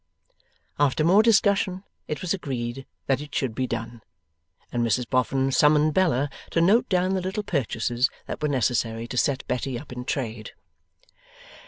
After 0.79 1.03
more 1.03 1.21
discussion 1.21 1.83
it 2.07 2.23
was 2.23 2.33
agreed 2.33 2.87
that 3.05 3.21
it 3.21 3.35
should 3.35 3.53
be 3.53 3.67
done, 3.67 4.01
and 4.71 4.83
Mrs 4.83 5.07
Boffin 5.07 5.51
summoned 5.51 5.93
Bella 5.93 6.27
to 6.49 6.59
note 6.59 6.89
down 6.89 7.13
the 7.13 7.21
little 7.21 7.43
purchases 7.43 8.09
that 8.25 8.41
were 8.41 8.49
necessary 8.49 9.05
to 9.07 9.15
set 9.17 9.47
Betty 9.47 9.77
up 9.77 9.91
in 9.91 10.03
trade. 10.05 10.53